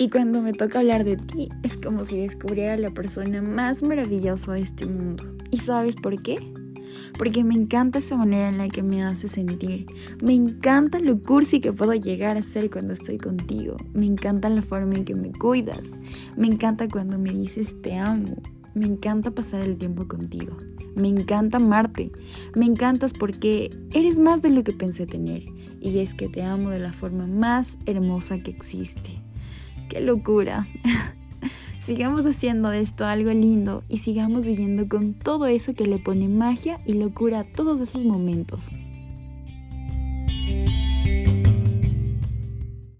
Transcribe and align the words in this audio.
Y 0.00 0.08
cuando 0.08 0.40
me 0.40 0.54
toca 0.54 0.78
hablar 0.78 1.04
de 1.04 1.18
ti, 1.18 1.50
es 1.62 1.76
como 1.76 2.06
si 2.06 2.16
descubriera 2.16 2.74
la 2.78 2.90
persona 2.90 3.42
más 3.42 3.82
maravillosa 3.82 4.54
de 4.54 4.62
este 4.62 4.86
mundo. 4.86 5.24
¿Y 5.50 5.58
sabes 5.58 5.94
por 5.94 6.22
qué? 6.22 6.38
Porque 7.18 7.44
me 7.44 7.52
encanta 7.52 7.98
esa 7.98 8.16
manera 8.16 8.48
en 8.48 8.56
la 8.56 8.70
que 8.70 8.82
me 8.82 9.04
hace 9.04 9.28
sentir. 9.28 9.84
Me 10.22 10.32
encanta 10.32 11.00
lo 11.00 11.20
cursi 11.20 11.60
que 11.60 11.74
puedo 11.74 11.92
llegar 11.92 12.38
a 12.38 12.42
ser 12.42 12.70
cuando 12.70 12.94
estoy 12.94 13.18
contigo. 13.18 13.76
Me 13.92 14.06
encanta 14.06 14.48
la 14.48 14.62
forma 14.62 14.94
en 14.94 15.04
que 15.04 15.14
me 15.14 15.32
cuidas. 15.32 15.90
Me 16.34 16.46
encanta 16.46 16.88
cuando 16.88 17.18
me 17.18 17.32
dices 17.32 17.76
te 17.82 17.98
amo. 17.98 18.40
Me 18.72 18.86
encanta 18.86 19.32
pasar 19.32 19.60
el 19.60 19.76
tiempo 19.76 20.08
contigo. 20.08 20.56
Me 20.94 21.08
encanta 21.08 21.58
amarte. 21.58 22.10
Me 22.56 22.64
encantas 22.64 23.12
porque 23.12 23.68
eres 23.92 24.18
más 24.18 24.40
de 24.40 24.48
lo 24.48 24.64
que 24.64 24.72
pensé 24.72 25.04
tener. 25.04 25.44
Y 25.78 25.98
es 25.98 26.14
que 26.14 26.30
te 26.30 26.42
amo 26.42 26.70
de 26.70 26.80
la 26.80 26.94
forma 26.94 27.26
más 27.26 27.76
hermosa 27.84 28.38
que 28.38 28.50
existe. 28.50 29.20
¡Qué 29.90 30.00
locura! 30.00 30.68
sigamos 31.80 32.24
haciendo 32.24 32.70
de 32.70 32.80
esto 32.80 33.06
algo 33.06 33.32
lindo 33.32 33.82
y 33.88 33.98
sigamos 33.98 34.46
viviendo 34.46 34.88
con 34.88 35.14
todo 35.14 35.46
eso 35.46 35.74
que 35.74 35.84
le 35.84 35.98
pone 35.98 36.28
magia 36.28 36.80
y 36.86 36.92
locura 36.92 37.40
a 37.40 37.44
todos 37.44 37.80
esos 37.80 38.04
momentos. 38.04 38.70